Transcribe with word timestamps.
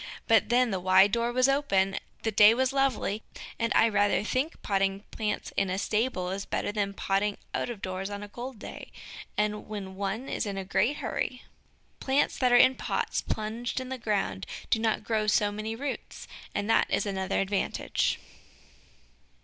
But 0.27 0.49
then 0.49 0.71
the 0.71 0.79
wide 0.79 1.11
door 1.11 1.31
was 1.31 1.47
open, 1.47 1.99
the 2.23 2.31
day 2.31 2.55
was 2.55 2.73
lovely, 2.73 3.21
and 3.59 3.71
I 3.75 3.87
rather 3.87 4.23
think 4.23 4.59
potting 4.63 5.01
plants 5.11 5.53
in 5.55 5.69
a 5.69 5.77
stable 5.77 6.31
is 6.31 6.43
better 6.43 6.71
than 6.71 6.93
potting 6.95 7.37
out 7.53 7.69
of 7.69 7.83
doors 7.83 8.09
on 8.09 8.23
a 8.23 8.27
cold 8.27 8.57
day, 8.57 8.91
and 9.37 9.67
when 9.67 9.93
one 9.93 10.27
is 10.27 10.47
in 10.47 10.57
a 10.57 10.65
great 10.65 10.95
hurry. 11.05 11.43
Plants 11.99 12.35
that 12.39 12.51
are 12.51 12.57
in 12.57 12.73
pots 12.77 13.21
plunged 13.21 13.79
in 13.79 13.89
the 13.89 13.99
ground 13.99 14.47
do 14.71 14.79
not 14.79 15.03
grow 15.03 15.27
so 15.27 15.51
many 15.51 15.75
roots, 15.75 16.27
and 16.55 16.67
that 16.67 16.89
is 16.89 17.05
another 17.05 17.39
advantage. 17.39 18.17